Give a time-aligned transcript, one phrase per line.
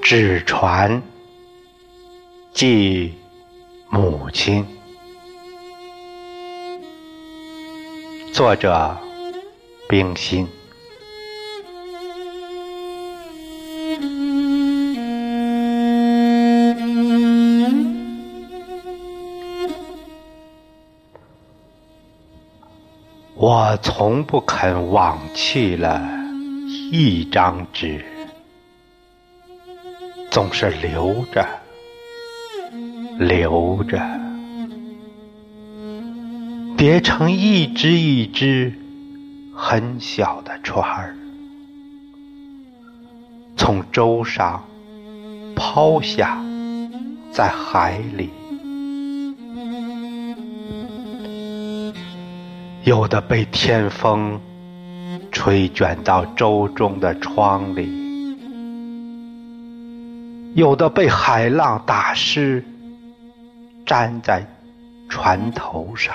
[0.00, 1.02] 纸船
[2.52, 3.14] 寄
[3.90, 4.66] 母亲，
[8.32, 8.96] 作者
[9.88, 10.48] 冰心。
[23.36, 26.00] 我从不肯忘弃了
[26.92, 28.04] 一张纸。
[30.30, 31.46] 总是留着，
[33.18, 34.00] 留着，
[36.76, 38.72] 叠成一只一只
[39.54, 41.16] 很小的船儿，
[43.56, 44.64] 从舟上
[45.54, 46.42] 抛下，
[47.30, 48.30] 在海里，
[52.84, 54.38] 有的被天风
[55.32, 58.04] 吹卷到舟中的窗里。
[60.54, 62.62] 有的被海浪打湿，
[63.86, 64.46] 粘在
[65.08, 66.14] 船头上。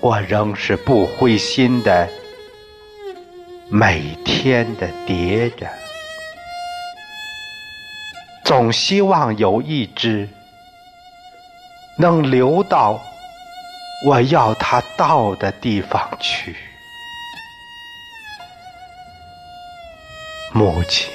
[0.00, 2.08] 我仍是不灰心的，
[3.68, 5.68] 每天的叠着，
[8.42, 10.28] 总希望有一只
[11.96, 13.00] 能流到
[14.06, 16.56] 我要他到的地方去。
[20.52, 21.08] 母亲，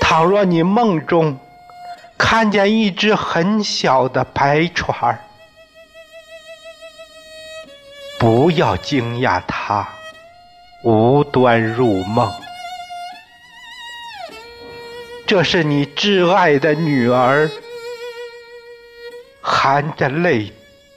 [0.00, 1.38] 倘若你梦中
[2.18, 5.20] 看见一只很小的白船儿
[8.18, 9.88] 不要惊讶它
[10.82, 12.30] 无端入梦，
[15.26, 17.48] 这是你挚爱的女儿
[19.70, 20.50] 含着泪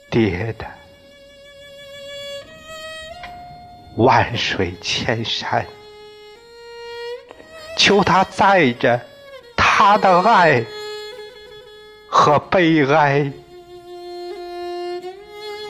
[0.10, 0.66] 叠的。
[3.98, 5.66] 万水千山。
[7.78, 8.98] 求他载着
[9.58, 10.64] 他的爱
[12.08, 13.30] 和悲哀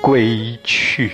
[0.04, 1.12] 归去。